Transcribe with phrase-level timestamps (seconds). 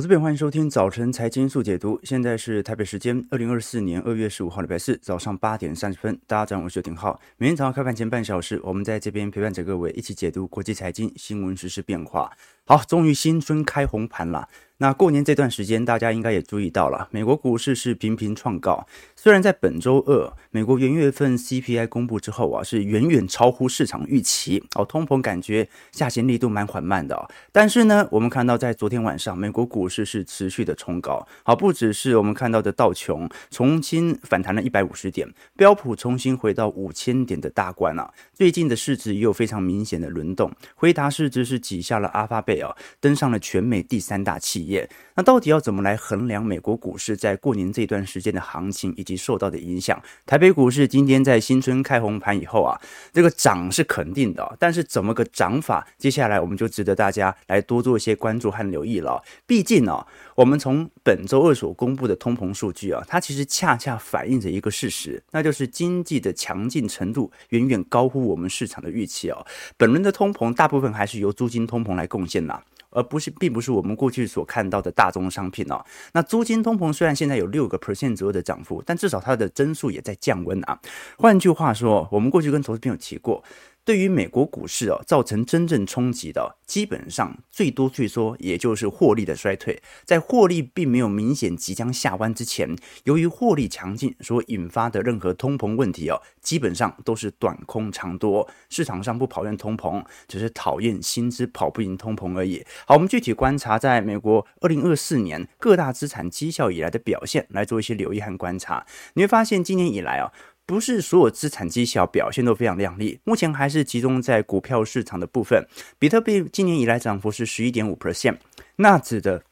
[0.00, 2.00] 我这边欢迎收听早晨财经速解读。
[2.04, 6.18] 现在是台北时间二零二四年二月十五号礼拜四早上八点三十分。
[6.26, 7.20] 大家早上好，我是廷浩。
[7.36, 12.32] 每天早上开盘前半小时，我们在这边陪伴着各位一起解读国际财经新闻、时事变化。
[12.64, 14.48] 好，终于新春开红盘了。
[14.82, 18.86] 那过年这段时间，大家应该也注意到了，美国股市是频频创高。
[19.14, 27.14] 虽然在本周二，美国元月份 CPI 公布之后啊，是远远超乎市场预期哦，通膨感觉下行力度蛮缓慢的。
[27.14, 31.28] 哦但是呢，我们看到在昨天晚上，美国股市是持续的冲高。
[31.42, 38.10] 好，不只是我们看到的道琼重新反弹了一百五十点，标普重新回到五千点的大关啊。
[38.32, 44.69] 最近的市值也有非常明显的轮动，辉达市值是挤下了阿发贝啊，登上了全美第三大企业。
[45.14, 50.00] 那到底要怎么来衡量美国股市在过年这段时间的行情以及受到的影响？
[50.26, 52.78] 台北股市今天在新春开红盘以后啊，
[53.12, 55.86] 这个涨是肯定的，但是怎么个涨法？
[55.98, 59.22] 接下来我们就值得大家来多做一些关注和留意了。
[59.46, 69.44] 毕竟呢，我们从本周二所公布的通膨数据啊，它其实恰恰反映着一个事实，那就是经济的强劲程度远远高乎我们市场的预期哦。
[69.76, 72.62] 本轮的通膨大部分还是由租金通膨来贡献的。
[72.90, 75.84] 而不是，并不是我们过去所看到的大宗商品哦。
[76.12, 80.78] 那租金通膨虽然现在有六个 percent 左右的涨幅，但至少它的增速也在降温啊。
[81.16, 83.42] 换句话说，我们过去跟投资朋友提过。
[83.90, 89.82] 对于美国股市啊，造成真正冲击的，基本上最多最多也就是获利的衰退。
[90.04, 98.48] 在获利并没有明显即将下弯之前，由于获利强劲所引发的任何通膨问题哦，基本上都是短空长多。
[98.68, 102.64] 市场上不讨厌通膨，只是讨厌薪资跑不赢通膨而已。
[102.86, 108.86] 好，我们具体观察在美国二零二四年各大资产绩效以来的表现，来做一些留意和观察。
[109.14, 110.30] 你会发现今年以来啊。
[110.70, 115.66] 不是所有资产绩效表现都非常亮丽，目前还是集中在股票市场的部分。
[115.98, 118.36] 比特币今年以来涨幅是十一点五 percent，
[118.76, 119.42] 纳指的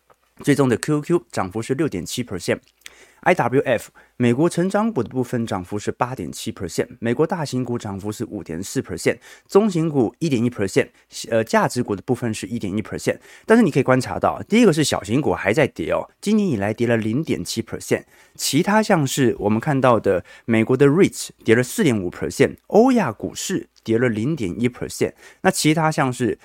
[0.44, 2.60] 最终的 QQ 涨幅是六点七 percent。
[3.22, 9.18] IWF 美国成长股的部分涨幅是八点七 percent，美国大型股涨幅是五点四 percent，
[9.48, 10.88] 中型股一点一 percent，
[11.30, 13.18] 呃，价值股的部分是一点一 percent。
[13.44, 25.12] 但是你可以观察到，第一个是小型股还在跌哦，今年以来跌了零点七 percent，其他像是我们看到的美国的 REITs 跌了四点五 percent，欧亚股市跌了零点一 percent，
[25.42, 26.38] 那其他像是。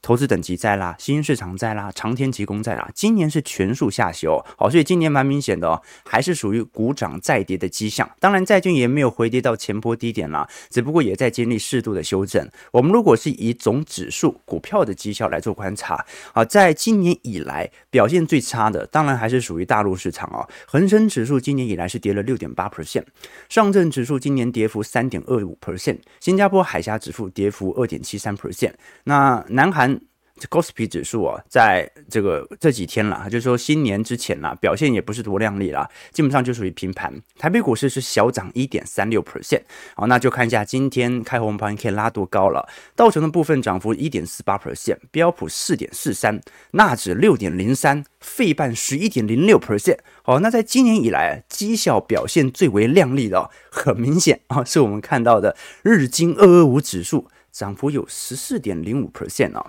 [0.00, 8.10] 投资等级债啦，新兴市场债啦，长天期公债啦，今年是全数下修，好，所以今年蛮明显的哦，还是属于股涨债跌的迹象。
[8.18, 12.48] 当然，债券也没有回跌到前波低点啦，只不过也在经历适度的修正。
[12.72, 20.48] 我们如果是以总指数股票的绩效来做观察，啊，在今年以来表现最差的，当然还是属于大陆市场哦。
[20.66, 23.04] 恒生指数今年以来是跌了六点八 percent，
[23.48, 28.72] 上证指数今年跌幅三点二五 percent，新加坡海峡指数跌幅二点七三 percent，
[29.04, 29.75] 那南。
[29.76, 30.00] 盘
[30.38, 37.12] 这 Kospi 指数啊，在这个这几天了，就是说新年之前啦，表现也不是多亮丽啦，基本上就属于平盘。
[37.38, 39.62] 台北股市是小涨一点三六 percent，
[39.94, 42.66] 好，那就看一下今天开红盘可以拉多高了。
[42.94, 46.40] 道琼的部分涨幅一点四八 percent，标普四点四三，
[46.72, 49.98] 纳指六点零三，费半十一点零六 percent。
[50.22, 57.28] 好，那在今年以来绩效表现最为亮丽的，很明显啊，是我们看到的日经二二五指数。
[57.56, 59.64] 涨幅有十四点零五 percent 哦，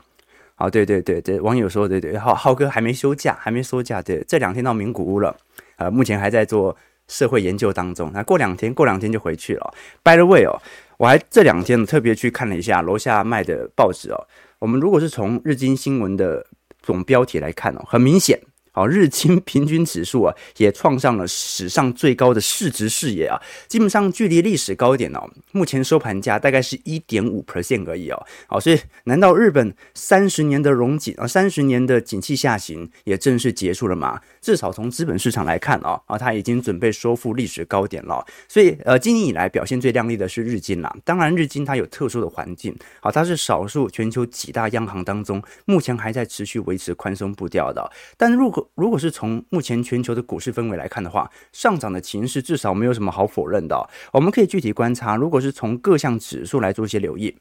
[0.55, 5.33] 好，对对对对，网友说对对，浩浩哥还没休假，还没收假，对，这两天到名古屋了，
[5.77, 6.75] 呃，目前还在做
[7.07, 9.73] 社会研究当中，那过两天过两天就回去了。
[10.03, 10.61] By the way 哦，
[10.97, 14.27] 我还这两天特别去看了一下楼下卖的报纸哦，
[14.59, 16.45] 我们如果是从日经新闻的
[16.81, 18.37] 总标题来看哦，很明显。
[18.77, 28.23] 好，日经平均指数啊，也创上了史上最高的市值视野啊，基本上距离历史高点哦，目前收盘价大概是一点五 percent 而已哦。
[28.45, 34.21] 好，所以难道日本三十年的荣景啊，三十年的景气下行也正式结束了吗？
[34.41, 38.23] 至少从资本市场来看啊，啊，它已经准备收复历史高点了。
[38.47, 40.95] 所以呃，今年以来表现最亮丽的是日经啦。
[41.03, 47.91] 当然，日经它有特殊的环境，好，它是少数全球几大央行当中目前还在持续维持宽松步调的。
[48.15, 53.89] 但如果如果是从目前全球的股市氛围来看的话，上涨的情势至少没有什么好否认的。
[54.13, 57.35] 我们可以具体观察，如果是从各项指数来做一些留意，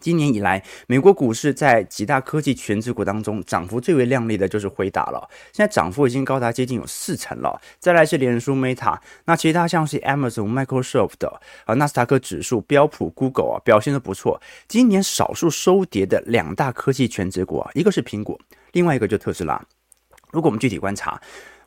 [0.00, 7.58] 今年以来，美国股市在几大科技权值股当中涨幅最为亮丽的就是辉达了，现在涨幅已经高达接近有四成了。
[7.78, 14.42] 再来是脸书 Meta，那其他像是 Amazon、Microsoft 的啊，纳斯达克指数、标普、Google 啊，表现都不错。
[14.68, 18.38] 今年少数收跌的两大科技权值股啊，一个是苹果，
[18.72, 19.64] 另外一个就特斯拉。
[20.34, 21.20] 如果我们具体观察，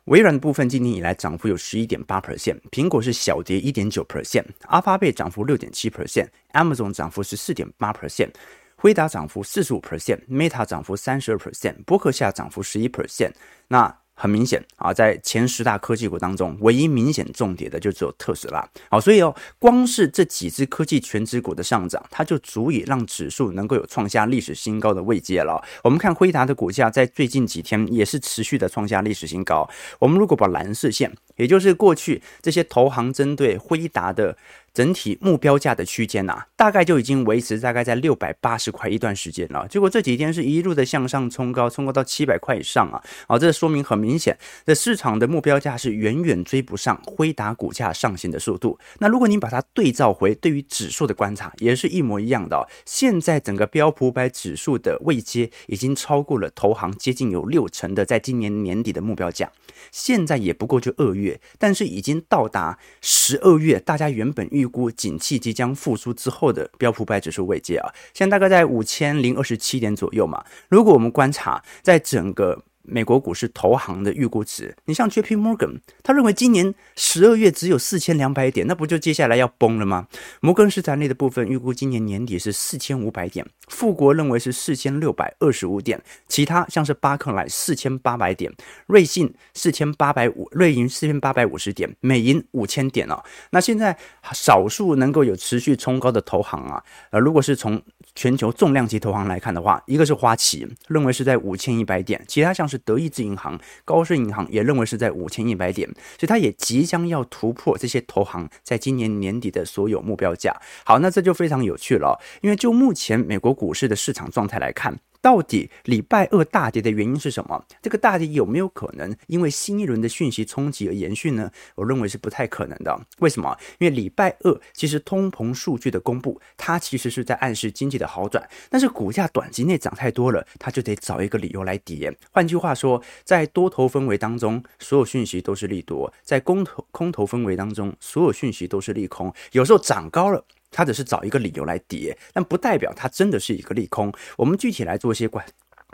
[0.04, 8.28] 微软的部分今年以来涨幅有十一点八 percent，苹果是小跌一点九 percent，阿发贝涨幅六点七 percent，Amazon 涨幅十四点八 percent，
[8.76, 13.32] 辉达涨幅四十五 percent，Meta 涨幅三十二 percent，博客下涨幅十一 percent。
[13.68, 18.68] 那很明显啊，在前十大科技股当中，唯一明显重跌的就只有特斯拉。
[18.90, 25.62] 好，所以哦，光是这几只科技全指股的上涨，它就足以让指数能够有创下历史新高的位阶了。
[25.84, 29.70] 我们看辉达的股价在最近几天也是持续的创下历史新高。
[30.00, 34.36] 我们如果把蓝色线，也就是过去这些投行针对辉达的。
[34.78, 39.66] 整体目标价的区间呐，大概就已经维持大概在六百八十块一段时间了。
[39.66, 43.02] 结果这几天是一路的向上冲高，冲高到七百块以上啊！
[43.26, 48.78] 好，这说明很明显，这市场的目标价是远远追不上辉达股价上行的速度。
[49.00, 52.62] 那如果你把它对照回对于指数的观察，也是一模一样的哦。
[52.86, 59.50] 现在整个标普百指数的位阶已经超过了投行接近有六成的在今年年底的目标价。
[59.90, 70.44] 现在也不过就二月，但是已经到达十二月，大家原本预估景气即将复苏之后的标普百指数位阶啊，现在大概在五千零二十七点左右嘛。
[70.68, 72.62] 如果我们观察在整个。
[72.90, 80.08] 美国股市投行的预估值，你像 J P Morgan，他认为今年十二月只有四千两百点，那不就接下来要崩了吗？
[80.40, 88.52] 摩根士丹利的部分预估今年年底是四千五百点，富国认为是四千六百二十五点，其他像是巴克莱四千八百点，
[88.86, 93.22] 瑞信四千八百五，瑞银四千八百五十点，美银五千点哦。
[93.50, 93.96] 那现在
[94.32, 97.80] 少数能够有持续冲高的投行啊，呃，如果是从
[98.18, 105.88] 全球重量级投行来看的话，一个是花旗，认为是在五千一百点，其他像是德意志银行、高盛银行也认为是在五千一百点，
[106.18, 110.52] 所以它也即将要突破这些投行在今年年底的所有目标价。
[110.84, 114.98] 好，那这就非常有趣了，因为就目前美国股市的市场状态来看。
[115.20, 117.64] 到底礼拜二大跌的原因是什么？
[117.82, 121.50] 这个大跌有没有可能因为新一轮的讯息冲击而延续呢？
[121.74, 122.98] 我认为是不太可能的。
[123.18, 123.56] 为什么？
[123.78, 132.16] 因为礼拜二其实通膨数据的公布，它其实是在暗示经济的好转，但是股价短期内涨太多了，它就得找一个理由来跌。
[132.30, 139.32] 换句话说，在多头氛围当中，所有讯息都是利多；在空头空头氛围当中，所有讯息都是利空。
[139.52, 140.44] 有时候涨高了。
[140.70, 144.12] 它只是找一个理由来跌，但不代表它真的是一个利空。
[144.36, 145.44] 我们具体来做一些观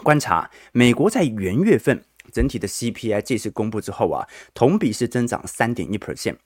[0.02, 0.50] 观察。
[0.72, 6.36] 美国在元月份整体的 CPI 这次公布之后啊，同比是增长三点一 percent。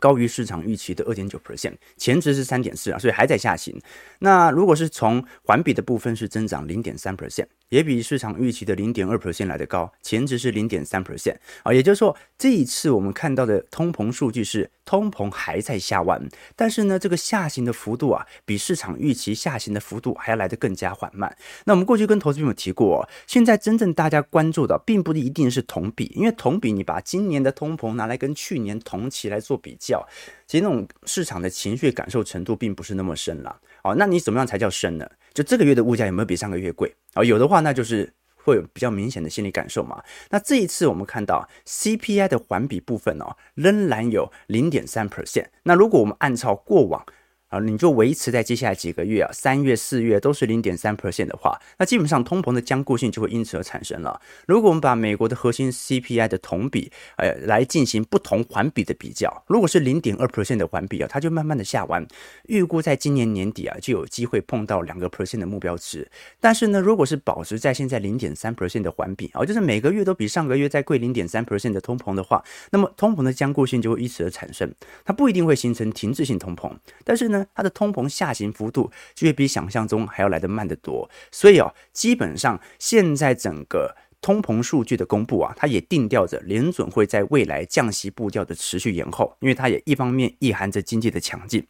[0.00, 3.80] 高于市场预期的二点九 percent，前值是三点四啊，所以还在下行。
[4.18, 11.72] 那如果是从环比的部分是增长零点三 percent，也比市场预期的零点二 percent 来得高，前值是零点三 percent 啊。
[11.72, 21.34] 也就是说，这一次我们看到的通膨数据是通膨还在下弯，但是呢，这个下行的幅度啊，比市场预期下行的幅度还要来得更加缓慢。
[21.64, 30.06] 那我们过去跟投资朋友提过，现在真正大家关注的，并不一定是同比，因为同比你把今年的通膨拿来跟去年同期来做比较。
[30.46, 33.58] 其实那种市场的情绪感受程度并不是那么深了。
[33.82, 35.08] 哦，那你怎么样才叫深呢？
[35.32, 36.94] 就这个月的物价有没有比上个月贵？
[37.14, 40.02] 啊，有的话，那就是会有比较明显的心理感受嘛。
[40.30, 45.46] 那这一次我们看到 CPI 的环比部分哦，仍然有零点三 percent。
[45.62, 47.04] 那如果我们按照过往，
[47.52, 54.18] 啊，你就维持在接下来几个月啊，三月、四月都是零点三 percent 的话，那基本上通膨的僵固性就会因此而产生了。
[54.46, 62.06] 如果我们把美国的核心 CPI 的同比，呃，来进行不同环比的比较，如果是零点二 percent 的环比啊，它就慢慢的下弯，
[62.44, 66.10] 预估在今年年底啊，就有机会碰到两个 percent 的目标值。
[66.40, 74.72] 但是呢，如果是保持在现在零点三 percent 的环比啊，就是每个月都比上个月再贵零点三 percent 的通膨的话，那么通膨的僵固性就会因此而产生，
[75.04, 76.72] 它不一定会形成停滞性通膨，
[77.04, 77.41] 但是呢。
[77.54, 91.66] 它的通膨下行幅度就会比想象中还要来得慢得多，所以啊，基本上现在整个通膨数据的公布啊，它也定调着联准会在未来降息步调的持续延后，因为它也一方面意含着经济的强劲。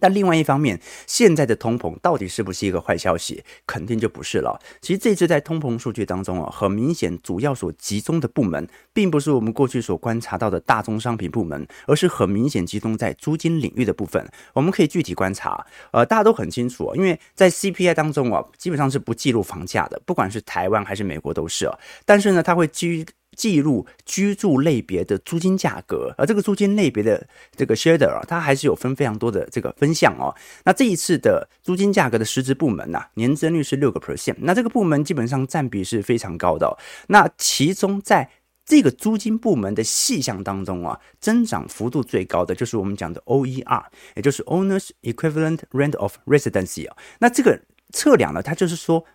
[0.00, 3.42] 但另外一方面，现在的通膨到底是不是一个坏消息？
[3.66, 4.60] 肯定就不是了。
[4.80, 14.24] 其实这次在通膨数据当中啊，很明显，主要所集中的部门，并不是我们过去所观察到的大宗商品部门，而是很明显集中在租金领域的部分。
[14.52, 21.76] 我们可以具体观察，呃，大家都很清楚，因为在 CPI 当中啊，基本上是不记录房价的，不管是台湾还是美国都是啊。
[22.04, 23.04] 但是呢，它会基于
[23.38, 30.34] 记录居住类别的租金价格，而这个租金类别的这个 shader 啊，它还是有分非常多的这个分项哦。
[30.64, 36.76] 那这一次的租金价格的实质部门呐、年增率是六个 percent，那这个部门基本上占比是非常高的、
[37.06, 38.28] 那其中在
[38.66, 43.84] 这个租金部门的细项当中啊，增长幅度最高的就是我们讲的 OER，
[44.16, 46.96] 也就是 Owners Equivalent Rent of Residency 啊。
[47.20, 47.60] 那这个
[47.92, 49.06] 测量呢，它就是说。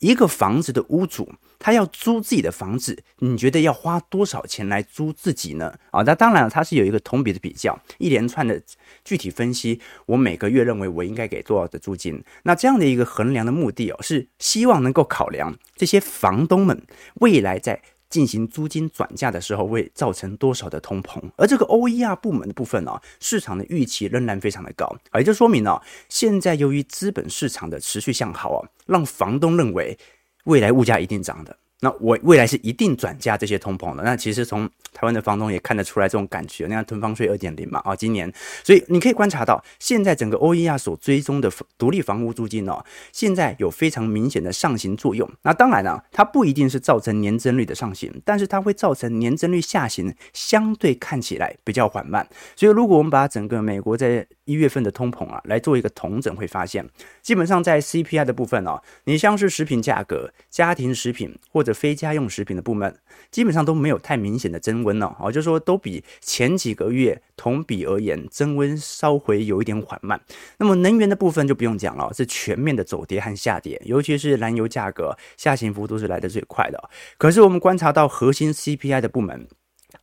[0.00, 5.72] 一个房子的屋主，他要租自己的房子，你觉得要花多少钱来租自己呢？
[5.90, 8.60] 啊，那当然了，它是有一个同比的比较，一连串的
[9.04, 9.80] 具体分析。
[10.06, 12.22] 我每个月认为我应该给多少的租金？
[12.44, 16.82] 那这样的一个衡量的目的哦，是希望能够考量这些房东们
[17.16, 21.18] 未来在进行租金转嫁的时候会造成多少的通膨。
[21.36, 29.96] 而这个 OER 部门的部分呢、市场的预期仍然非常的高，也就说明呢、现在由于资本市场的持续向好啊，让房东认为
[30.44, 31.56] 未来物价一定涨的。
[31.80, 34.02] 那我未来是一定转嫁这些通膨的。
[34.02, 36.66] 那其实从台湾的房东也看得出来这种感觉。
[36.66, 38.30] 那样囤房税二点零嘛，啊，今年，
[38.62, 45.28] 所以你可以观察到，现在整个欧亚所追踪的独立房屋租金哦，现在有非常明显的上行作用。
[45.42, 52.28] 那当然了，它不一定是造成年增率的上行，但是它会造成年增率下行，相对看起来比较缓慢。
[52.56, 56.86] 所以如果我们把整个美国在一月份的通膨啊来做一个统整，会发现，
[57.22, 62.94] 基本上在 CPI 的部分哦，你像是食品价格、家庭食品或者非家用食品的部门
[63.30, 70.20] 基本上都没有太明显的增温了，哦，就是说都比前几个月同比而言增温稍微有一点缓慢。
[70.58, 76.90] 那么能源的部分就不用讲了，是全面的走跌和下跌，尤其是燃油价格下行幅度是来的最快的。
[77.18, 79.46] 可是我们观察到核心 CPI 的部门。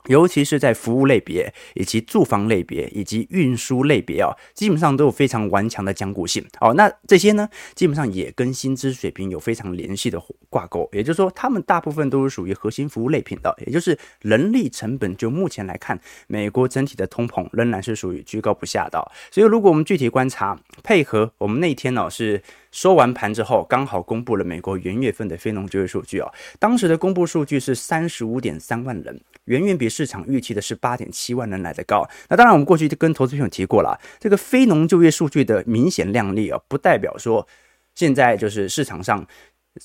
[0.07, 6.45] 尤其是在服务类别、以及住房类别、以及运输类别啊，基本上都有非常顽强的坚固性。
[6.59, 10.89] 哦，那这些呢，基本上也跟薪资水平有非常联系的挂钩。
[10.93, 15.15] 也就是说，他们大部分都是属于核心服务类品的，也就是人力成本。
[15.15, 18.99] 就目前来看，美国整体的通膨仍然是属于居高不下的。
[19.31, 22.41] 所以，如果我们具体观察，配合我们那天呢是。
[22.71, 26.31] 收完盘之后，刚好公布了美国元月份的非农就业数据哦。
[26.59, 32.07] 当时的公布数据是三十五点三万人，远远比市场预期的是八点七万人来的高。
[32.29, 37.47] 那当然，我们过去就跟投资朋友提过了，这个非农就业数据的明显亮丽啊，不代表说
[37.95, 39.25] 现在就是市场上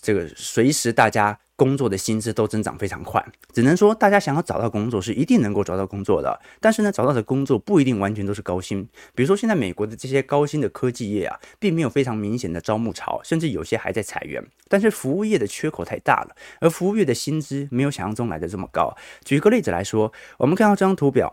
[0.01, 1.39] 这个随时大家。
[1.63, 8.85] 工作的薪资都增长非常快，只能说大家想要找到工作是一定能够找到工作的，但是呢，找到的工作不一定完全都是高薪。
[9.15, 14.45] 比如说现在美国的这些高薪的科技业啊，并没有非常明显的招募潮，甚至有些还在裁员。
[14.69, 18.93] 但是服务业的缺口太大了，而服务业的薪资没有想象中来的这么高。
[19.25, 21.33] 举个例子来说，我们看到这张图表。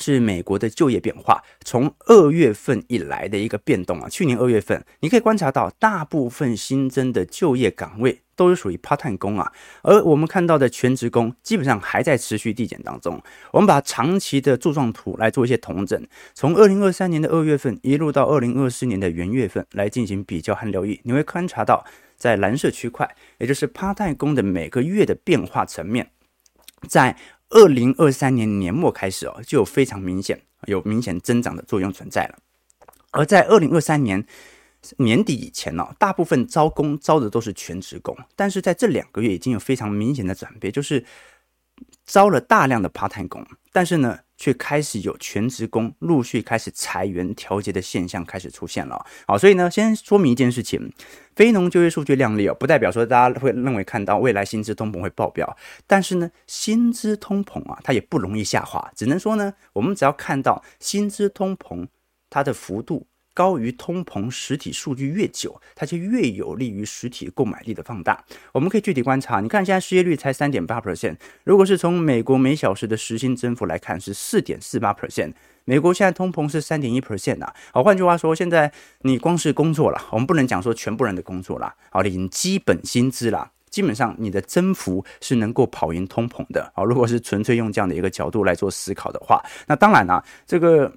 [0.00, 4.08] 是美国的就业变化，从二月份以来的一个变动啊。
[4.08, 9.52] 去年二月份，你可以观察到，大部分新增的就业岗位都是属于 part-time 工啊，
[9.82, 13.20] 而我们看到的全职工基本上还在持续递减当中。
[13.52, 16.00] 我们把长期的柱状图来做一些统整，
[16.32, 21.84] 从二零二三年的二月份一路到二零二四年的元月份来进行比较和留意，你会观察到，
[22.16, 26.08] 在蓝色区块，也就是 part-time 工的每个月的变化层面，
[26.88, 27.16] 在。
[27.50, 32.36] 二零二三年年末开始哦，就有非常明显、有明显增长的作用存在了。
[33.10, 34.22] 而在二零二三年
[34.96, 41.04] 年底以前呢，大部分招工招的都是全职工，但是在这两个月已经有非常明显的转变，就是
[42.04, 44.20] 招了大量的 part-time 工，但是呢。
[44.40, 49.04] 却开始有全职工陆续开始裁员调节的现象开始出现了。
[49.26, 50.92] 好，所以呢，先说明一件事情：
[51.34, 55.56] 非农就业数据亮丽哦，不代表说大家会认为看到未来薪资通膨会爆表。
[55.88, 58.88] 但是呢，薪资通膨啊，它也不容易下滑。
[58.94, 61.88] 只能说呢，我们只要看到薪资通膨
[62.30, 63.08] 它的幅度。
[63.38, 68.24] 高于通膨实体数据越久，它就越有利于实体购买力的放大。
[68.50, 71.14] 我们可以具体观察，你看现在失业率才三点八 percent，
[71.44, 77.54] 如果是从美国每小时的时薪增幅来看是四点四八 percent，美国现在通膨是三点一 percent 啊。
[77.72, 86.72] 好，换句话说，现在你光是工作了，我们不能讲说全部人的工作了，好，领基本薪资了，基本上你的增幅是能够跑赢通膨的。
[86.74, 90.92] 好，如果是纯粹用这样的一个角度来做思考的话，那当然了，这个。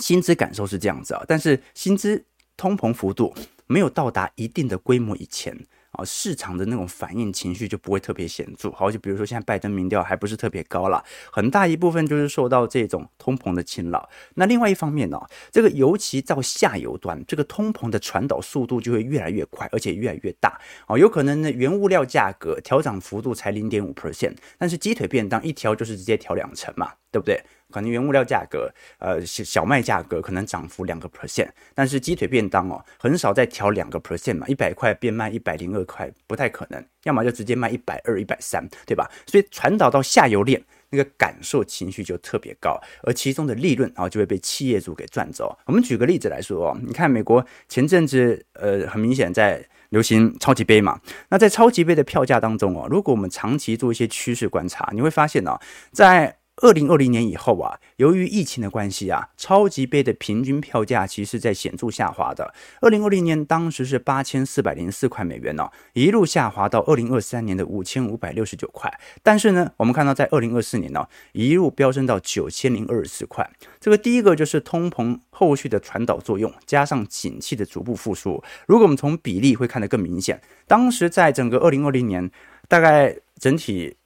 [0.00, 2.24] 薪资感受是这样子啊，但是薪资
[2.56, 3.34] 通膨幅度
[3.66, 5.56] 没有到达一定的规模以前
[5.92, 8.70] 啊，市场的那种反应情绪就不会特别显著。
[8.70, 14.08] 好，就比如说现在拜登民调还不是特别高了，很大一部分就是受到这种通膨的侵扰。
[14.34, 20.60] 那另外一方面呢，这个尤其到下游端，这个通膨的传导速度就会越来越快，而且越来越大。
[20.86, 27.42] 哦，有可能呢，原物料价格调涨幅度才零点五 percent，但是鸡腿便当一调就是直接调两成嘛，对不对？
[27.70, 39.10] 可能原物料价格，呃，小小麦价格可能涨幅两个 percent，但是鸡腿便当哦，很少再调两个 percent 嘛，一百块变卖一百零二块，不太可能，要么就直接卖一百二、一百三，对吧？
[39.26, 45.56] 所以传导到下游链，那个感受情绪就特别高，而其中的利润啊就会被企业主给赚走。
[45.66, 55.58] 我们举个例子来说哦，你看美国前阵子，呃，很明显在流行超级杯嘛，那在超级杯的票价当中哦，如果我们长期做一些趋势观察，你会发现呢，
[55.92, 62.52] 在二零二零年以后啊，由于疫情的关系啊，超级杯的平均票价其实是在显著下滑的。
[62.80, 68.92] 二零二零年当时是八千四百零四块美元哦，一路下滑到二零二三年的五千五百六十九块。
[69.22, 73.50] 但是呢，我们看到在二零二四年呢，一路飙升到九千零二十四块。
[73.80, 78.42] 这个第一个就是通膨后续的传导作用，加上景气的逐步复苏。
[78.66, 82.30] 如果我们从比例会看得更明显，当时在整个二零二零年，
[82.68, 83.96] 大概整体。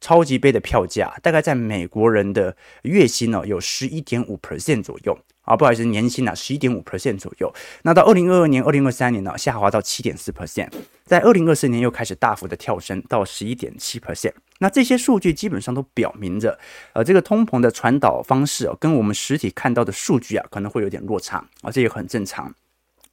[0.00, 7.52] 超级杯的票价大概在美国人的月薪呢、哦、有十一点五 percent 左右啊，不好意思，年薪啊十一点五 percent 左右。
[7.82, 10.70] 那到二零二二年、二零二三年呢，下滑到七点四 percent，
[11.04, 14.34] 在二零二四年又开始大幅的跳升到十一点七 percent。
[14.60, 16.58] 那这些数据基本上都表明着，
[16.92, 22.54] 呃，这个通膨的传导方式哦，跟我们实体看到的数据啊，可能会有点落差啊，这也很正常。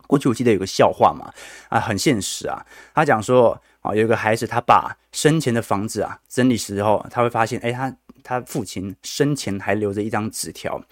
[0.07, 1.33] 过去我记得有个笑话嘛，
[1.69, 3.61] 啊，很现实啊，他讲说。
[3.85, 10.83] 啊，有一个孩子，他爸生前的房子啊，整理时候他会发现，哎，他他父亲生前还留着一张纸条，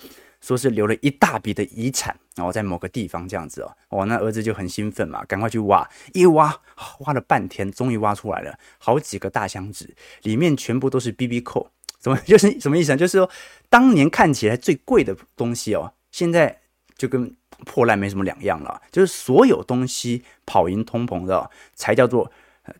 [0.42, 6.56] 说是留了一大笔的遗产，然后在某个地方这样子哦，哦，那儿子就很兴奋嘛，赶快去挖，一挖
[7.00, 9.92] 挖了半天，终于挖出来了，好几个大箱子，
[10.22, 12.96] 里面全部都是 BB 扣，怎么就是什么意思啊？
[12.96, 13.28] 就是说，
[13.72, 16.60] 当年看起来最贵的东西哦，现在
[16.96, 22.32] 就跟破烂没什么两样了，就是所有东西跑赢通膨的，才叫做。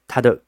[0.08, 0.42] 它的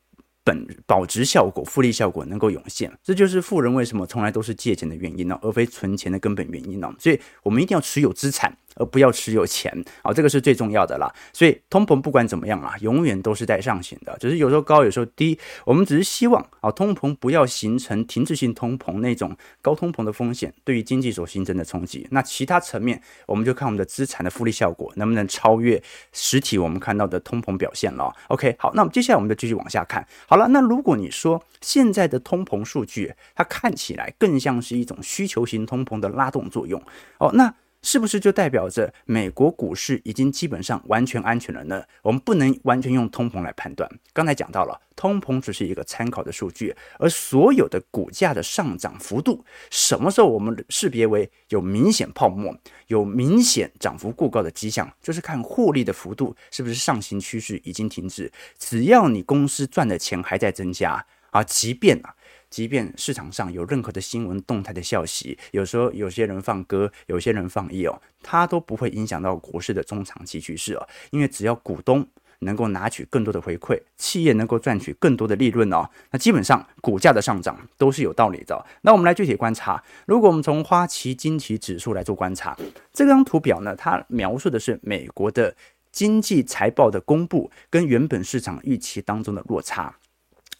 [0.45, 6.89] 本保值效果、复利效果能够涌现，这就是富人为什么从来都是借钱的原因呢，而非存钱的根本原因呢。
[6.97, 8.57] 所以，我们一定要持有资产。
[8.75, 11.13] 而不要持有钱啊，这个是最重要的啦。
[11.33, 15.37] 所以通膨不管怎么样啊，永远都是在上行的，只是有时候高，有时候低。
[15.65, 22.07] 我们只是希望啊，通膨不要形成停滞性通膨那种高通膨的风险对于经济所形成的冲击。
[22.11, 28.13] 那其他层面，我们就看我们的资产的复利效果能不能超越实体我们看到的通膨表现了。
[28.27, 30.05] OK，好，那我们接下来我们就继续往下看。
[30.27, 36.81] 好了，那如果你说现在的通膨数据它看起来更像是一种需求型通膨的拉动作用
[37.19, 37.53] 哦，那。
[37.85, 41.83] 是不是就代表着美国股市已经基本上完全安全了呢？
[42.01, 43.87] 我们不能完全用通膨来判断。
[44.11, 58.31] 刚才讲到了，通膨只是一个参考的数据，而所有的股价的上涨幅度，什么时候我们识别为有明显泡沫、有明显涨幅过高的迹象，就是看获利的幅度是不是上行趋势已经停止。
[58.57, 62.15] 只要你公司赚的钱还在增加啊，即便啊。
[62.55, 70.87] 即便市场上有任何的新闻动态的消息，有时候有些人放歌，有些人放鹰哦，它都不会影响到股市的中长期趋势哦。
[71.11, 72.07] 因为只要股东
[72.39, 78.65] 能够拿取更多的回馈，企业能够赚取更多的利润哦，那基本上股价的上涨都是有道理的。
[78.83, 82.57] 那我们来具体观察，如果我们从花旗惊奇指数来做观察，
[82.93, 85.53] 这张图表呢，它描述的是美国的
[85.91, 89.97] 经济财报的公布跟原本市场预期当中的落差。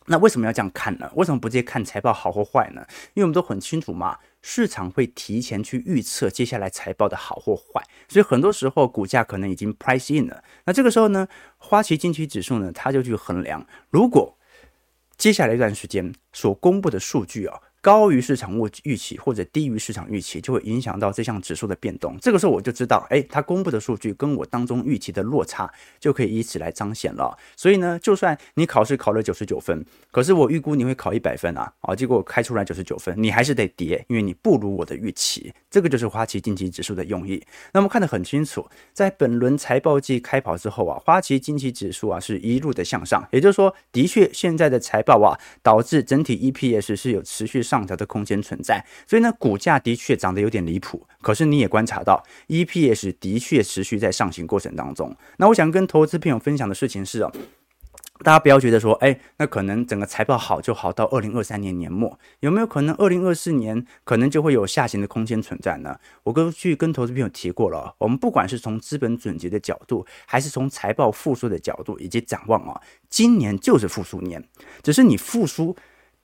[0.08, 1.12] 那为什么要这样看呢？
[1.16, 2.86] 为什么不直接看财报好或坏呢？
[3.14, 10.44] 因为我们都很清楚嘛，市场会提前去预测接下来财报的好或坏，所以很多时候股价可能已经 price in 了。
[10.66, 14.38] 那这个时候呢，花旗惊奇指数呢，它就去衡量，如果
[15.18, 17.60] 接下来一段时间所公布的数据啊。
[17.86, 22.18] 高于市场预期或者低于市场预期，就会影响到这项指数的变动。
[22.20, 27.38] 这个时候我就知道，哎，它公布的数据跟我当中预期的落差，就可以以此来彰显了。
[27.56, 35.54] 所以呢，就算你考试考了九十九分，可是我预估你会考一百分啊，啊，结果开出来九十九分，你还是得跌，因为你不如我的预期。
[35.70, 37.40] 这个就是花旗惊奇指数的用意。
[37.72, 47.75] 那么看得很清楚，在本轮财报季开跑之后啊，花旗惊奇指数啊是一路的向上，也就是说，的确现在的财报啊，导致整体 EPS 是有持续上。
[47.76, 51.06] 上调的空间存在，所以呢，股价的确涨得有点离谱。
[51.22, 55.16] 可是你也观察到，EPS 的确持续在上行过程当中。
[55.38, 57.32] 那我想跟投资朋友分享的事情是哦，
[58.24, 66.00] 大家不要觉得说，哎，那可能整个财报好就好到二零二三年年末，有没有可能二零二四年可能就会有下行的空间存在呢？
[66.24, 74.48] 我过去跟投资朋友提过了，我们不管是从资本准结的角度，还是从财报复苏的角度以及展望啊，今年就是复苏年，
[74.82, 75.76] 只是你复苏。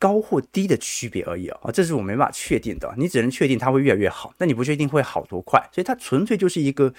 [0.02, 2.92] 高或低的区别而已啊，这是我没办法确定的。
[2.98, 6.92] 你只能确定它会越来越好，但你不确定会好多快，所以它纯粹就是一个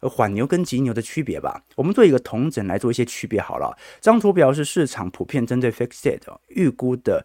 [0.00, 1.62] 缓牛跟急牛的区别吧。
[1.76, 3.78] 我们做一个统整来做一些区别好了。
[4.00, 6.18] 这张图表是市场普遍针对 FactSet
[6.48, 7.24] 预估的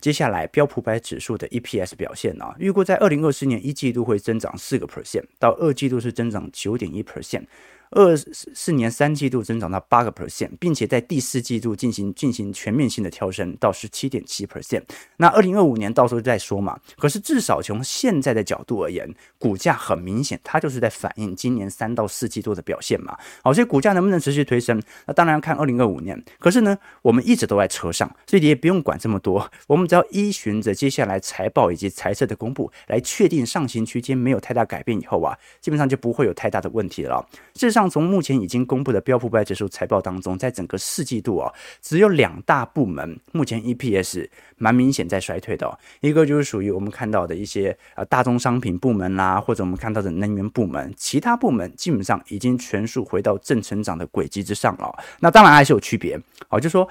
[0.00, 7.46] 接下来标普百指数的 EPS 表现啊，预估在二零二四年一季度会增长四个 percent，到二季度是增长九点一 percent。
[7.90, 14.82] 二四年三季度增长到八个 percent，并且在第四季度进行进行全面性的跳升到十七点七 percent。
[15.16, 16.78] 那二零二五年到时候再说嘛。
[16.98, 23.16] 可是至少从现在的角度而言，股价很明显，它就是在反映今年三到四季度的表现嘛。
[23.42, 26.22] 好，所以股价能不能持续推升，那当然要看二零二五年。
[26.38, 29.50] 可是呢，我们一直都在车上，所以你也不用管这么多。
[29.66, 37.26] 我们只要依循着接下来财报以及财测的公布来确定上行区间没有太大改变以后啊，基本上就不会有太大的问题了。
[37.54, 41.48] 事实上，像从目前已经公布的标普五百指数财报当中，在整个四季度啊，
[41.80, 45.78] 只有两大部门目前 EPS 蛮明显在衰退的。
[46.00, 54.92] 一个就是属于我们看到的一些呃大宗商品部门啦，或者我们看到的能源部门，其他部门基本上已经全数回到正成长的轨迹之上了。
[55.20, 56.88] 那当然还是有区别哦，就说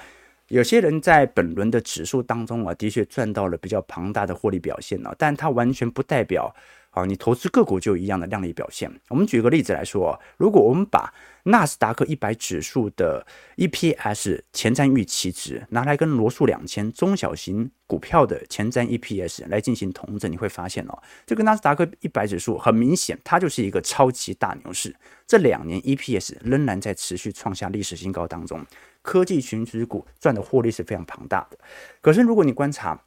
[0.47, 6.55] 有些人在本轮的指数当中啊，的确赚到了比较庞大的获利表现啊，但它完全不代表
[6.97, 8.91] 啊，你投资个股就有一样的量丽表现。
[9.09, 24.95] 我们举个例子来说，如果我们把纳斯达克一百指数的 EPS 前瞻预期值拿来跟罗素两千中小型股票的前瞻 EPS 来进行同整，你会发现哦，这个纳斯达克一百指数很明显，它就是一个超级大牛市，
[25.27, 28.65] 这两年 EPS 仍然在持续创下历史新高当中，
[29.01, 31.57] 科技群值股赚的获利是非常庞大的。
[32.01, 32.99] 可是如果你观察，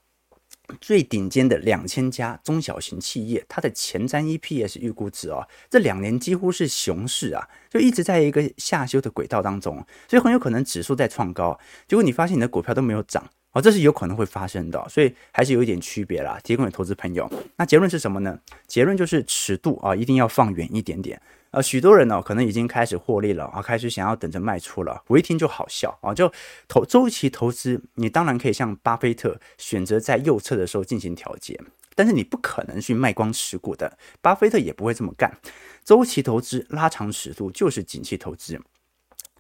[0.81, 16.39] 最顶尖的两千家中小型企业，它的前瞻 EPS 预估值哦，这两年几乎是熊市啊，就一直在一个下修的轨道当中，所以很有可能指数在创高，结果你发现你的股票都没有涨哦，这是有可能会发生的，所以还是有一点区别啦。
[16.45, 18.39] 提供给投资朋友，那结论是什么呢？
[18.69, 21.21] 结论就是尺度啊，一定要放远一点点。
[21.51, 25.03] 呃，许多人呢、哦，可能已经开始获利了啊，开始想要等着卖出了。
[25.09, 26.33] 我一听就好笑啊，就
[26.69, 31.61] 投周期投资，你当然可以像巴菲特选择在右侧的时候进行调节，
[31.97, 35.37] 但是你不可能去卖光持股的，巴菲特也不会这么干。
[35.85, 38.61] 周期投资拉长尺度就是景气投资，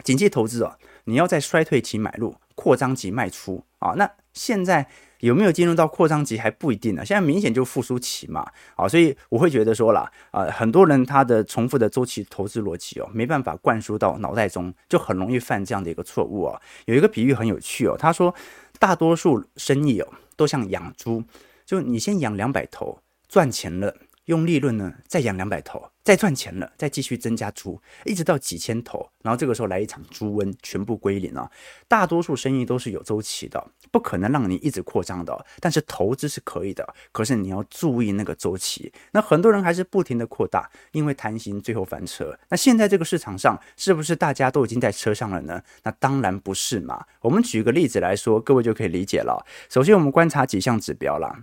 [0.02, 3.92] 景气投资哦，你要在衰退期买入，扩张期卖出啊。
[3.96, 4.88] 那现在。
[5.20, 7.04] 有没有进入到扩张期还不一定呢？
[7.04, 8.40] 现在明显就复苏期嘛，
[8.74, 16.58] 啊，所以我会觉得说啦，啊，很多人他的重复的周期投资逻辑哦，没办法灌输到脑袋中，就很容易犯这样的一个错误哦。
[16.86, 18.34] 有一个比喻很有趣哦，他说
[18.78, 21.22] 大多数生意哦，都像养猪，
[21.66, 23.94] 就你先养两百头，赚钱了。
[24.26, 31.50] 用利润呢，再养两百头，再赚钱了，再继续增加猪，一直到几千头，然后这个时候来一场猪瘟，全部归零啊！
[31.88, 38.92] 大多数生意都是有周期的，不可能让你一直扩张的，但是投资是可以的，可是你要注意那个周期。
[39.12, 42.38] 那很多人还是不停的扩大，因为贪心，最后翻车。
[42.48, 45.60] 那现在这个市场上，是不是大家都已经在车上了呢？
[45.82, 47.04] 那当然不是嘛。
[47.20, 49.44] 我们举个例子来说，各位就可以理解了。
[49.68, 51.42] 首先，我们观察几项指标啦。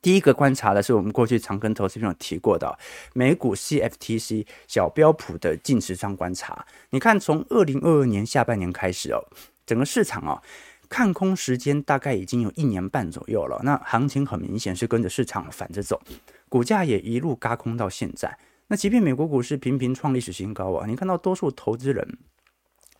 [0.00, 2.76] 第一个观察的是我们过去常跟投资朋友提过的
[3.12, 6.66] 美股 CFTC 小标普的净持仓观察。
[6.90, 9.22] 你看，从二零二二年下半年开始哦，
[9.64, 10.42] 整个市场哦，
[10.88, 13.60] 看空时间大概已经有一年半左右了。
[13.62, 16.00] 那行情很明显是跟着市场反着走，
[16.48, 18.36] 股价也一路嘎空到现在。
[18.66, 22.18] 那即便美国股市频频创历史新高啊，你看到多数投资人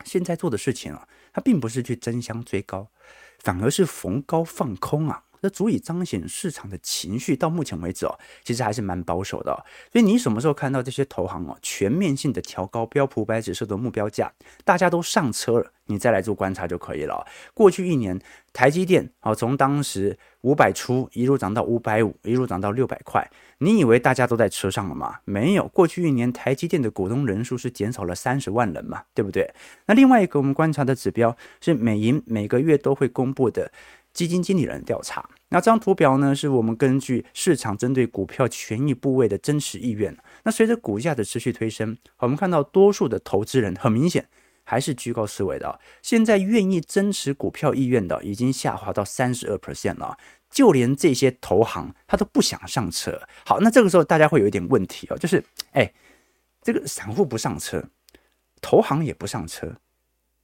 [0.04, 2.86] 现在做的事情啊，他并不是去争相追高，
[3.40, 5.24] 反而是逢高放空啊。
[5.42, 9.52] 这足以彰显市场的情绪，到目前为止哦，其实还是蛮保守的。
[9.90, 14.32] 所以你什么时候看到这些投行哦，全面性的调高标普五百指数的目标价，
[14.64, 17.26] 大家都上车了，你再来做观察就可以了。
[17.54, 18.16] 过去一年，
[18.52, 23.28] 台积电哦，从当时五百出一路涨到五百五，一路涨到六百块，
[23.58, 25.16] 你以为大家都在车上了吗？
[25.24, 29.52] 没有，过去一年台积电的股东人数是减少了三十万人嘛，对不对？
[29.86, 33.72] 那另外一个我们观察的指标是美银每个月都会公布的。
[34.12, 40.16] 基金经理人调查，那这张图表呢，是我们根据市场针对股票权益部位的真实意愿。
[40.44, 44.28] 那随着股价的持续推升，我们看到多数的投资人很明显
[44.64, 45.80] 还是居高思维的。
[46.02, 50.18] 现在愿意增持股票意愿的已经下滑到三十二 percent 了，
[50.50, 53.20] 就连这些投行他都不想上车。
[53.46, 55.92] 好，那这个时候大家会有一点问题哦，就是哎，
[56.60, 57.82] 这个散户不上车，
[58.60, 59.76] 投行也不上车，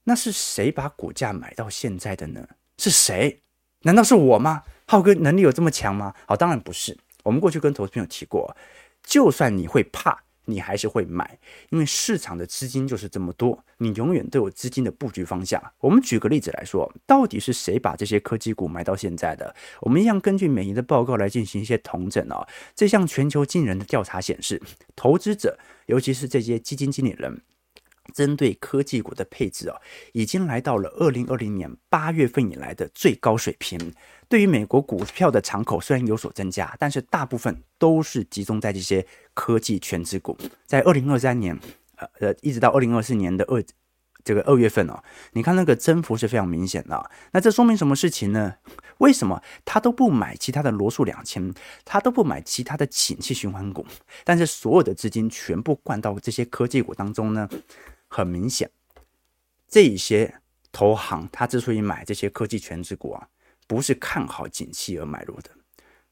[0.05, 2.47] 那是谁把股价买到现在的呢？
[2.77, 3.41] 是谁？
[3.83, 4.63] 难道是我吗？
[4.85, 6.13] 浩哥能力有这么强吗？
[6.27, 6.97] 好，当然不是。
[7.23, 8.55] 我们过去跟投资朋友提过，
[9.03, 11.37] 就算你会怕，你还是会买，
[11.69, 15.61] 因为市场的资金就是这么多，你永远都有资金的布局方向。
[15.79, 19.53] 我们举个例子来说，到底是谁把这些科技股买到现在的？
[19.81, 22.47] 我们一样根据美银的报告来进行一些统整哦。
[22.73, 24.61] 这项全球惊人的调查显示，
[24.95, 27.41] 投资者，尤其是这些基金经理人。
[28.13, 29.77] 针对科技股的配置啊，
[30.13, 33.79] 已经来到了二零二零年八月份以来的最高水平。
[34.27, 40.37] 对于美国股票的敞口虽然有所增加，但是大部分都是集中在这些科技权值股。
[40.65, 41.57] 在二零二三年，
[41.95, 43.63] 呃呃，一直到二零二四年的二
[44.23, 47.09] 这个二月份哦，你看那个增幅是非常明显的。
[47.31, 48.55] 那这说明什么事情呢？
[48.99, 51.51] 为什么他都不买其他的罗素两千，
[51.85, 53.83] 他都不买其他的景气循环股，
[54.25, 57.49] 但是所有的资金全部灌到这些科技股当中呢？
[58.09, 58.69] 很明显，
[59.67, 60.41] 这一些
[60.71, 63.29] 投行他之所以买这些科技全值股啊，
[63.67, 65.51] 不是看好景气而买入的，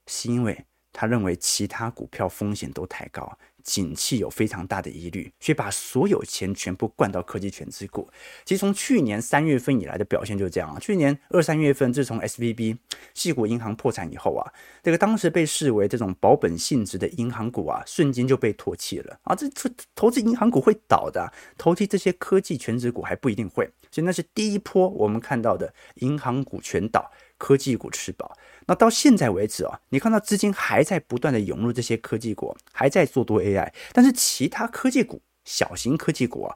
[0.06, 8.10] 是因为他认为其他股票风险都太高，景气有非常大的疑虑，所以把所有钱全部灌到科技全值股。
[8.45, 10.80] 其实从去年三月份以来的表现就是这样啊。
[10.80, 12.77] 去年二三月份，自从 SVB
[13.13, 19.36] 矽谷银行破产以后啊，这个当时被视为这种保本性质的银行股啊，瞬间就被唾弃了啊。
[19.36, 23.69] 这这投资银行股会倒的，投资这些科技全值股还不一定会。
[23.91, 28.34] 所以那是第一波我们看到的银行股全倒，科技股吃饱。
[28.67, 36.56] 那到现在为止啊，你看到资金还在不断的涌入这些科技股，还在做多 AI，但是其他科技股、小型科技股啊，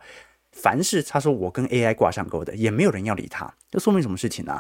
[0.52, 3.52] 凡是他说我跟 AI 挂上钩的，也没有人要理他。
[3.70, 4.60] 这说明什么事情呢、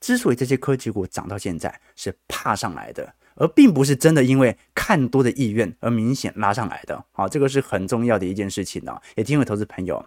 [0.00, 7.04] 之所以这些科技股涨到现在，是怕上来的，而并不是真的因为看多的意愿而明显拉上来的。
[7.12, 9.02] 好，这个是很重要的一件事情呢、啊。
[9.16, 10.02] 也听位投资朋友，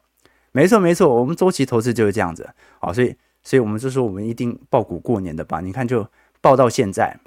[0.52, 2.50] 没错没错，我们周期投资就是这样子。
[2.80, 5.62] 好，所以所以我们就说我们一定抱股过年的吧？
[5.62, 6.08] 你看就。
[6.42, 7.20] 报到现在，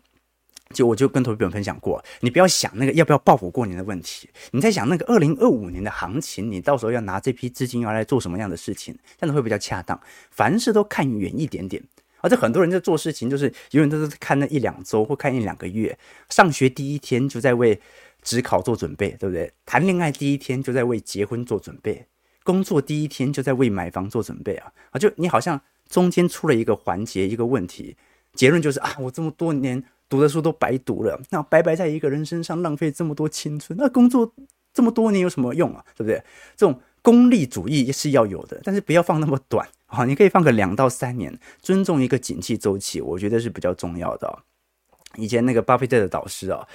[0.73, 10.01] 就我就跟投资朋友分享过，你不要想那个要不要报复过年的问题，你在想那个二零二五年的行情，你到时候要拿这批资金要来做什么样的事情，这样子会比较恰当。
[10.31, 11.83] 凡事都看远一点点，
[12.21, 15.99] 而且很多人在做事情就是永远都是看那一两周或看一两个月。
[16.31, 17.79] 上学第一天就在为
[18.23, 19.53] 职考做准备，对不对？
[19.67, 22.07] 谈恋爱第一天就在为结婚做准备，
[22.45, 24.73] 工作第一天就在为买房做准备啊！
[24.91, 27.95] 啊，就你好像中间出了一个环节，一个问题。
[28.35, 34.33] 结论就是啊，我这么多年读的书都白读了，那白白在一个人身上浪费这么多青春，那工作
[34.73, 35.85] 这么多年有什么用啊？
[35.97, 36.23] 对不对？
[36.57, 44.39] 这种功利主义是要有的，但是不要放那么短啊，你可以放个两到三年，尊重一个景气周期，我觉得是比较重要的。
[45.17, 46.67] 以前那个巴菲特的导师啊，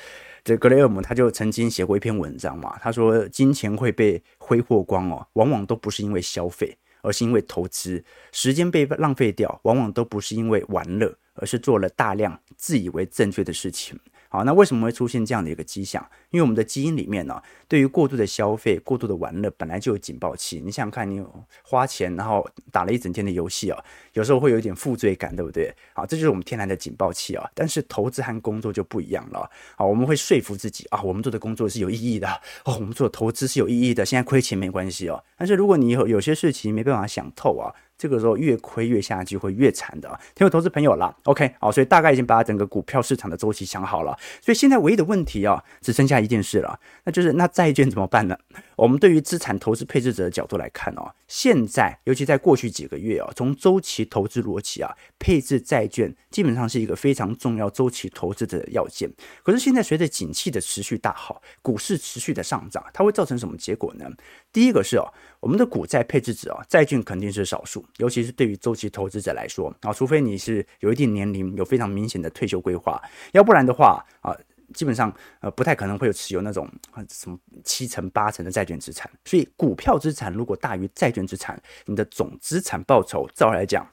[0.43, 11.17] 这格雷厄姆他就曾经写过一篇文章嘛，他说金钱会被挥霍光哦，往往都不是因为消费，而是因为投资；时间被浪费掉，往往都不是因为玩乐。
[11.39, 13.95] 而是做了大量自以为正确的事情。
[14.29, 16.05] 好，那为什么会出现这样的一个迹象？
[16.31, 20.61] 因为我们的基因里面呢、对于过度的消费、过度的玩乐，本来就有警报器。
[20.63, 21.23] 你想想看，你
[21.63, 25.73] 花钱然后打了一整天的游戏啊，有时候会有一点负罪感，对不对？
[25.93, 27.49] 好，这就是我们天然的警报器啊。
[27.53, 29.49] 但是投资和工作就不一样了。
[29.75, 32.27] 好，我们会说服自己啊，我们做的工作是有意义的
[32.65, 34.05] 哦，我们做的投资是有意义的。
[34.05, 35.23] 现在亏钱没关系哦。
[35.37, 37.73] 但是如果你有有些事情没办法想透啊。
[37.97, 40.19] 这个时候越亏越下去，会越惨的。
[40.35, 44.17] 听我投资朋友啦，OK，好，所以大概已经把整个股票市场的周期想好了。
[44.41, 48.37] 所以现在唯一的问题啊，只剩下一件事了，那就是那债券怎么办呢？
[48.77, 59.11] 我们对于资产投资配置者的角度来看哦，现在尤其在过去几个月啊，从周期投资逻辑啊，配置债券基本上是一个非常重要周期投资者的要件。
[59.41, 64.05] 可是现在随着景气的持续大好，股市持续的上涨，它会造成什么结果呢？
[64.53, 67.83] 第一个是哦，我们的股债配置者啊，债券肯定是少数。
[67.97, 74.37] 尤其是对于周期投资者来说啊，除非你是有一定年龄、有非常明显的退休规划，要不然的话啊，
[74.73, 76.69] 基本上呃不太可能会有持有那种
[77.09, 79.09] 什么七成八成的债券资产。
[79.25, 83.87] 所以股票资产如果大于债券资产，你的总资产报酬，照来讲。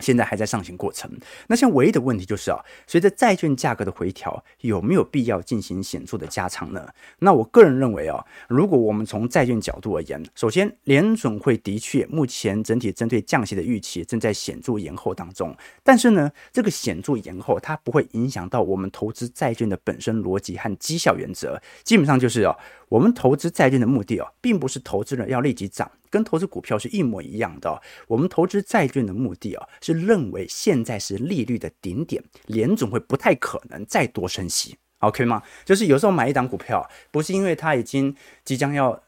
[0.00, 1.10] 现在还在上行过程，
[1.46, 6.88] 那现在唯一的问题就是啊，随着债券价格的回调，有没有必要进行显著的加仓呢？
[7.18, 22.56] 那我个人认为啊，如果我们从债券角度而言，首先联准会的确目前整体针对降息的预期正在显著延后当中，但是呢，这个显著延后它不会影响到我们投资债券的本身逻辑和绩效原则，基本上就是啊。
[22.90, 27.80] 我们投资债券的目的啊，并不是投资人要立即涨，跟投资股票是一模一样的。
[28.08, 35.40] 我们投资债券的目的啊，是认为现在是利率的顶点，联总会不太可能再多升息，OK 吗？
[35.64, 38.12] 就是有时候买一档股票，不是因为它已经
[38.44, 39.00] 即将要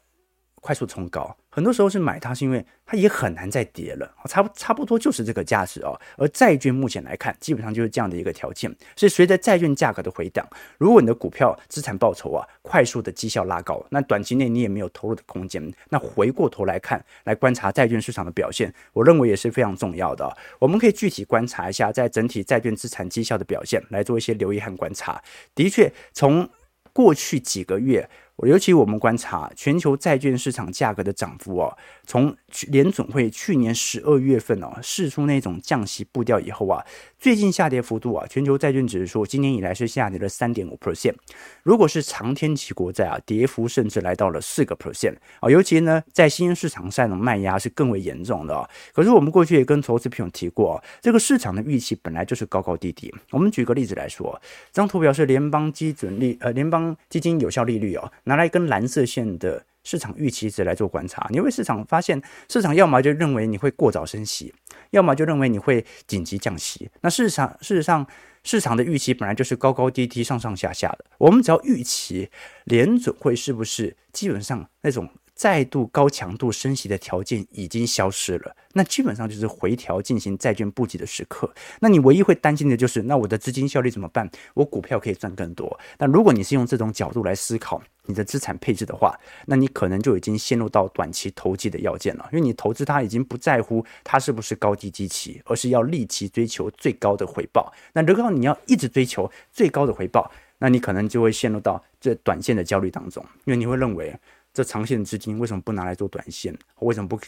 [0.63, 1.35] 快速冲高。
[1.49, 5.99] 很多时候是买它，是因为它也很难再跌了，差不差不多就是这个价值哦。
[6.17, 8.73] 而债券目前来看，基本上就是这样的一个条件。
[8.95, 10.47] 所以随着债券价格的回档，
[10.79, 15.71] 如果你的股票资产报酬啊快速的绩效拉高，那短期内你也没有投入的空间。
[15.89, 20.35] 那回过头来看，来观察债券市场的表现，我认为也是非常重要的。
[20.57, 25.21] 我们可以具体观察一下，在整体债券资产绩效的表现，来做一些留意和观察。
[25.53, 26.49] 的确，从
[26.91, 28.09] 过去几个月。
[28.37, 32.35] 尤其我们观察全球债券市场价格的涨幅哦，从
[32.67, 36.83] 联总会去年十二月份哦试出那种降息步调以后啊，
[37.19, 41.13] 最近下跌幅度啊，全球债券指数今年以来是下跌了三点五 percent。
[41.61, 45.49] 如果是长天期国债啊，跌幅甚至来到了四个 percent 啊。
[45.49, 48.69] 尤其呢，在新兴市场上的卖压是更为严重的。
[48.93, 53.13] 可是我们过去也跟投资朋友提过，这个市场的预期本来就是高高低低。
[53.29, 54.37] 我们举个例子来说，
[54.73, 58.11] 这张图表是联邦基准利呃联邦基金有效利率哦。
[58.23, 64.53] 拿来一根蓝色线的市场预期值来做观察，你会市场发现，市场要么就认为你会过早升息，
[64.91, 66.89] 要么就认为你会紧急降息。
[67.01, 68.07] 那事实上，事实上，
[68.43, 71.05] 市场的预期本来就是高高低低、上上下下的。
[71.17, 72.29] 我们只要预期
[72.65, 75.09] 联准会是不是基本上那种。
[75.35, 81.51] 再度高强度升息的条件已经消失了，那基本上就是回调进行债券布局的时刻。
[81.79, 84.29] 那你唯一会担心的就是，那我的资金效率怎么办？
[84.53, 85.79] 我股票可以赚更多。
[85.97, 97.73] 那如果你是用这种角度来思考你的资产配置的话，那你可能就已经陷入到短期投机的要件了，因为你投资它已经不在乎它是不是高低基期，而是要立即追求最高的回报。
[97.93, 104.15] 那如果你要一直追求最高的回报，那你可能就会陷入到这短线的焦虑当中，因为你会认为。
[104.53, 106.55] 这长线资金为什么不拿来做短线？
[106.79, 107.19] 为什么不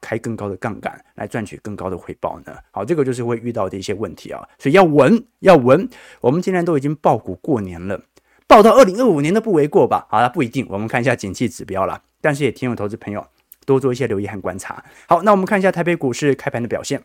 [0.00, 2.56] 开更高的杠杆来赚取更高的回报呢？
[2.70, 5.88] 好，这个就是会遇到的一些问题啊，所以要稳，要稳。
[6.20, 8.00] 我们既然都已经报股过年了，
[8.46, 10.06] 报到二零二五年都不为过吧？
[10.08, 10.66] 好了，不一定。
[10.70, 13.26] 我们看一下景气指标了，但是也提醒投资朋友
[13.66, 14.82] 多做一些留意和观察。
[15.08, 17.02] 好，那我们看一下台北股市开盘的表现。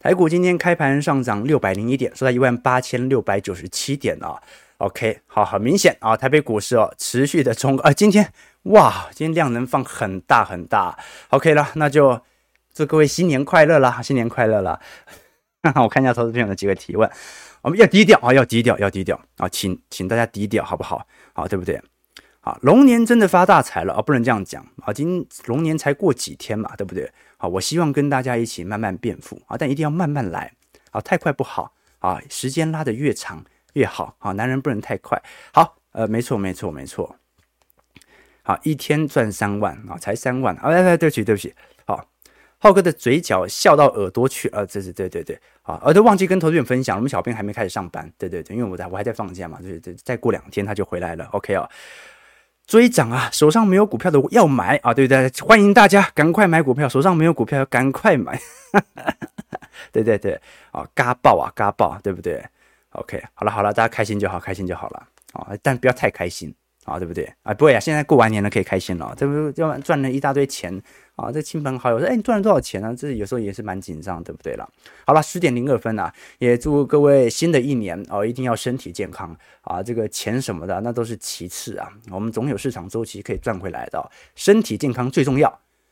[0.00, 4.42] 台股今天开盘上涨六百零一点，收在一万八千六百九十七点啊。
[4.82, 8.32] OK，好，很明显啊，台北股市哦持续的冲啊，今天
[8.64, 12.20] 哇，今天量能放很大很大，OK 了，那就
[12.74, 14.80] 祝各位新年快乐啦，新年快乐啦！
[15.80, 17.08] 我看一下投资朋友的几个提问，
[17.62, 21.06] 我们要低调啊，要低调，要低调啊，请请大家低调好不好？
[21.32, 21.80] 好，对不对？
[22.40, 27.08] 好，龙年真的发大财了啊，不能这样讲啊，今龙年才过几天嘛，对不对？
[27.36, 30.52] 好，我希望跟大家一起慢慢变富啊，但一定要慢慢来
[30.90, 33.44] 啊，太快不好啊，时间拉得越长。
[33.74, 35.20] 越好啊，男人不能太快。
[35.52, 37.16] 好，呃，没错，没错，没错。
[38.42, 40.68] 好，一天赚三万啊，才三万啊！
[40.68, 41.54] 来来，对不起，对不起。
[41.84, 42.04] 好，
[42.58, 45.38] 浩哥的嘴角笑到耳朵去啊，这是对对对。
[45.62, 48.12] 啊，我都忘记跟投资人分享，我们小编还没开始上班。
[48.18, 51.24] 对对对，因为我在我还在放假嘛，对对，再过两天他就回来了。
[51.26, 51.68] OK 啊，
[52.66, 55.30] 追涨啊，手上没有股票的要买啊，对不对？
[55.46, 58.36] 欢迎大家赶快买股票，手上没有股票要赶快买。
[59.92, 60.40] 对 对对，
[60.72, 62.44] 啊，嘎爆啊，嘎爆，对不对
[62.92, 65.48] ？OK，好了好了，大家开心就好，开心就好了啊！
[65.62, 67.54] 但不要太开心啊，对不对啊？
[67.54, 70.82] 不会啊，现在过完年了，可以开心了，这不要赚了一大堆钱
[71.16, 71.30] 啊！
[71.30, 72.94] 这亲朋好友说，哎，你赚了多少钱呢、啊？
[72.94, 74.68] 这有时候也是蛮紧张，对不对了？
[75.06, 79.82] 好了，十点零二分啊，也祝各位新的一年哦，一定要身体健康啊！
[79.82, 85.48] 这个钱什么的那都是其次啊，我们总有市场周期可以赚回来的，身体健康最重要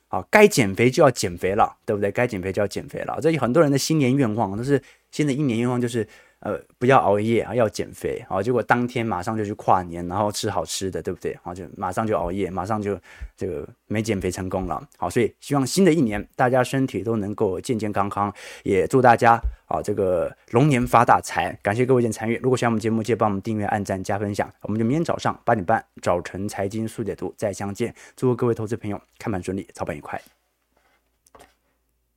[0.08, 0.22] 啊！
[0.30, 2.10] 该减肥就要减肥了，对不对？
[2.10, 6.06] 该减肥就要减肥了，这有很多人的新年愿望都是新的一年愿望就是。
[6.40, 8.42] 呃，不要熬夜啊，要减肥啊！
[8.42, 11.32] 结果当天马上就去跨年，然后吃好吃的，对不对？
[11.32, 12.98] 然后，就马上就熬夜，马上就
[13.36, 14.82] 这个没减肥成功了。
[14.96, 21.54] 好，所以希望新的一年大家身体都能够健健康康，也祝大家啊这个龙年发大财。
[21.62, 24.50] 感谢各位的参与，如果喜欢我们节目，记得帮我们订阅、按赞、加分享。
[24.62, 27.94] 我们就明天早上八点半早晨财经速解读再相见。
[28.16, 30.39] 祝各位投资朋友看盘顺利，操盘愉快。